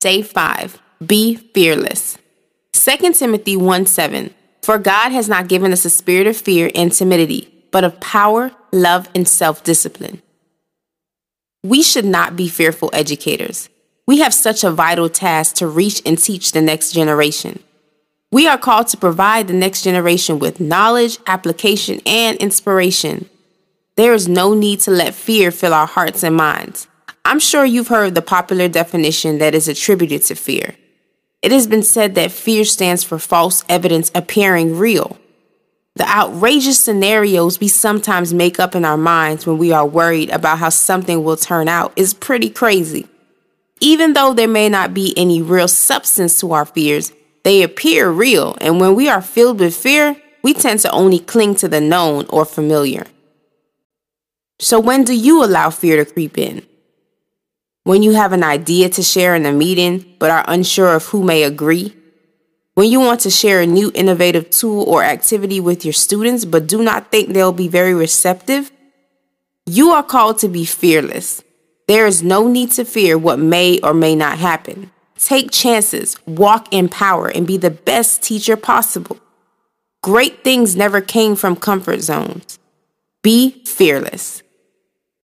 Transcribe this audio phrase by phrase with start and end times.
[0.00, 2.18] Day 5 Be fearless.
[2.72, 4.32] 2 Timothy 1 7
[4.62, 8.52] For God has not given us a spirit of fear and timidity, but of power,
[8.70, 10.22] love, and self discipline.
[11.64, 13.68] We should not be fearful educators.
[14.06, 17.58] We have such a vital task to reach and teach the next generation.
[18.30, 23.28] We are called to provide the next generation with knowledge, application, and inspiration.
[23.96, 26.86] There is no need to let fear fill our hearts and minds.
[27.28, 30.74] I'm sure you've heard the popular definition that is attributed to fear.
[31.42, 35.18] It has been said that fear stands for false evidence appearing real.
[35.96, 40.58] The outrageous scenarios we sometimes make up in our minds when we are worried about
[40.58, 43.06] how something will turn out is pretty crazy.
[43.78, 47.12] Even though there may not be any real substance to our fears,
[47.44, 51.56] they appear real, and when we are filled with fear, we tend to only cling
[51.56, 53.04] to the known or familiar.
[54.60, 56.66] So, when do you allow fear to creep in?
[57.88, 61.24] When you have an idea to share in a meeting but are unsure of who
[61.24, 61.96] may agree?
[62.74, 66.66] When you want to share a new innovative tool or activity with your students but
[66.66, 68.70] do not think they'll be very receptive?
[69.64, 71.42] You are called to be fearless.
[71.86, 74.90] There is no need to fear what may or may not happen.
[75.16, 79.18] Take chances, walk in power, and be the best teacher possible.
[80.02, 82.58] Great things never came from comfort zones.
[83.22, 84.42] Be fearless.